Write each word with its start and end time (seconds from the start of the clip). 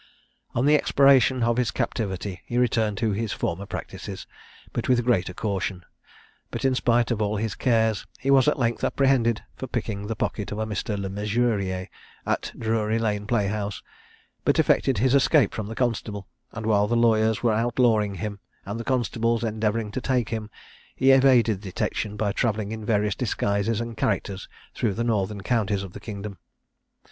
On 0.55 0.65
the 0.65 0.73
expiration 0.73 1.43
of 1.43 1.57
his 1.57 1.69
captivity 1.69 2.41
he 2.47 2.57
returned 2.57 2.97
to 2.97 3.11
his 3.11 3.31
former 3.33 3.67
practices, 3.67 4.25
but 4.73 4.89
with 4.89 5.05
greater 5.05 5.31
caution: 5.31 5.85
but 6.49 6.65
in 6.65 6.73
spite 6.73 7.11
of 7.11 7.21
all 7.21 7.35
his 7.37 7.53
cares, 7.53 8.07
he 8.17 8.31
was 8.31 8.47
at 8.47 8.57
length 8.57 8.83
apprehended 8.83 9.43
for 9.55 9.67
picking 9.67 10.07
the 10.07 10.15
pocket 10.15 10.51
of 10.51 10.57
Mr. 10.57 10.97
Le 10.97 11.07
Mesurier, 11.07 11.87
at 12.25 12.51
Drury 12.57 12.97
lane 12.97 13.27
playhouse, 13.27 13.83
but 14.43 14.57
effected 14.57 14.97
his 14.97 15.13
escape 15.13 15.53
from 15.53 15.67
the 15.67 15.75
constable; 15.75 16.27
and 16.51 16.65
while 16.65 16.87
the 16.87 16.95
lawyers 16.97 17.43
were 17.43 17.53
outlawing 17.53 18.15
him, 18.15 18.39
and 18.65 18.79
the 18.79 18.83
constables 18.83 19.43
endeavouring 19.43 19.91
to 19.91 20.01
take 20.01 20.29
him, 20.29 20.49
he 20.95 21.11
evaded 21.11 21.61
detection 21.61 22.17
by 22.17 22.31
travelling 22.31 22.71
in 22.71 22.83
various 22.83 23.13
disguises 23.13 23.79
and 23.79 23.97
characters 23.97 24.49
through 24.73 24.95
the 24.95 25.03
northern 25.03 25.41
counties 25.41 25.83
of 25.83 25.93
the 25.93 25.99
kingdom. 25.99 26.39